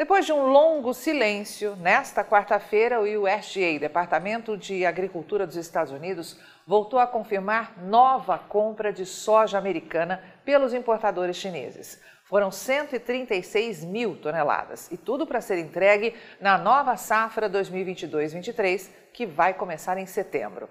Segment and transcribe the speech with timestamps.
[0.00, 6.38] Depois de um longo silêncio, nesta quarta-feira, o USDA, Departamento de Agricultura dos Estados Unidos,
[6.66, 12.00] voltou a confirmar nova compra de soja americana pelos importadores chineses.
[12.24, 19.52] Foram 136 mil toneladas e tudo para ser entregue na nova safra 2022-23, que vai
[19.52, 20.70] começar em setembro.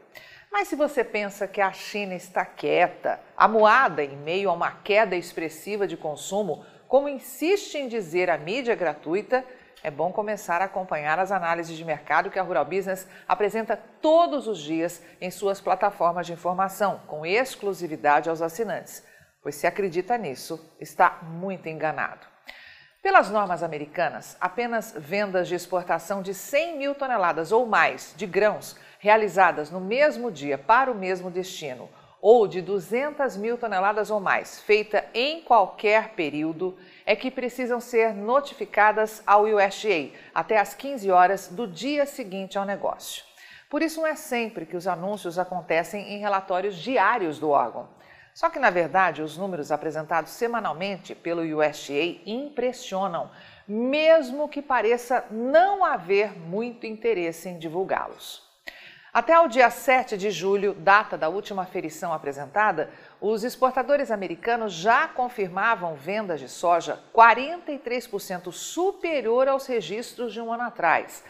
[0.52, 5.16] Mas se você pensa que a China está quieta, amuada em meio a uma queda
[5.16, 9.46] expressiva de consumo, como insiste em dizer a mídia gratuita,
[9.84, 14.48] é bom começar a acompanhar as análises de mercado que a Rural Business apresenta todos
[14.48, 19.06] os dias em suas plataformas de informação, com exclusividade aos assinantes.
[19.40, 22.26] Pois se acredita nisso, está muito enganado.
[23.04, 28.76] Pelas normas americanas, apenas vendas de exportação de 100 mil toneladas ou mais de grãos
[28.98, 31.88] realizadas no mesmo dia para o mesmo destino
[32.22, 38.14] ou de 200 mil toneladas ou mais, feita em qualquer período, é que precisam ser
[38.14, 43.24] notificadas ao USDA até às 15 horas do dia seguinte ao negócio.
[43.70, 47.88] Por isso, não é sempre que os anúncios acontecem em relatórios diários do órgão.
[48.34, 53.30] Só que, na verdade, os números apresentados semanalmente pelo USDA impressionam,
[53.68, 58.49] mesmo que pareça não haver muito interesse em divulgá-los.
[59.20, 62.90] Até o dia 7 de julho, data da última aferição apresentada,
[63.20, 70.64] os exportadores americanos já confirmavam vendas de soja 43% superior aos registros de um ano
[70.64, 71.22] atrás.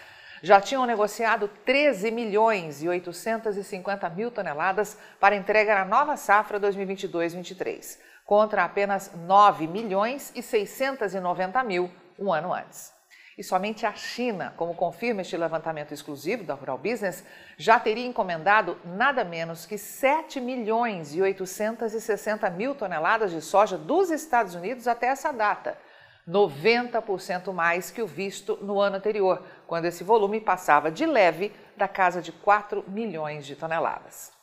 [0.43, 7.97] Já tinham negociado 13 milhões e 850 mil toneladas para entrega na nova safra 2022-23,
[8.23, 11.89] contra apenas 9 milhões e 690 mil
[12.19, 12.98] um ano antes.
[13.39, 17.23] E somente a China, como confirma este levantamento exclusivo da Rural Business,
[17.55, 24.11] já teria encomendado nada menos que 7 milhões e 860 mil toneladas de soja dos
[24.11, 25.77] Estados Unidos até essa data.
[26.27, 31.87] 90% mais que o visto no ano anterior, quando esse volume passava de leve da
[31.87, 34.33] casa de 4 milhões de toneladas.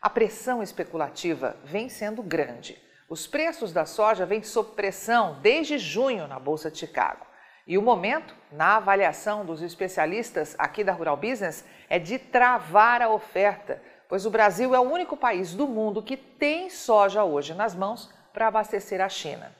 [0.00, 2.80] A pressão especulativa vem sendo grande.
[3.08, 7.26] Os preços da soja vêm sob pressão desde junho na Bolsa de Chicago.
[7.68, 13.10] E o momento, na avaliação dos especialistas aqui da Rural Business, é de travar a
[13.10, 17.74] oferta, pois o Brasil é o único país do mundo que tem soja hoje nas
[17.74, 19.54] mãos para abastecer a China.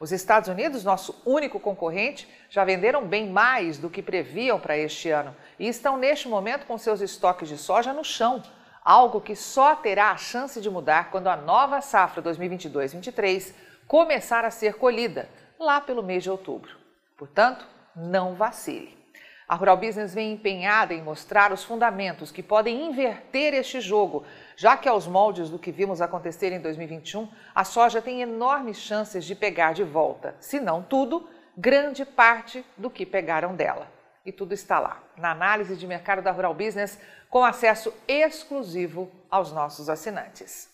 [0.00, 5.10] Os Estados Unidos, nosso único concorrente, já venderam bem mais do que previam para este
[5.10, 8.42] ano e estão neste momento com seus estoques de soja no chão,
[8.84, 13.54] algo que só terá a chance de mudar quando a nova safra 2022-23
[13.86, 16.83] começar a ser colhida, lá pelo mês de outubro.
[17.16, 19.04] Portanto, não vacile.
[19.46, 24.24] A Rural Business vem empenhada em mostrar os fundamentos que podem inverter este jogo,
[24.56, 29.24] já que aos moldes do que vimos acontecer em 2021, a soja tem enormes chances
[29.24, 33.86] de pegar de volta, se não tudo, grande parte do que pegaram dela.
[34.24, 36.98] E tudo está lá, na análise de mercado da Rural Business,
[37.28, 40.73] com acesso exclusivo aos nossos assinantes.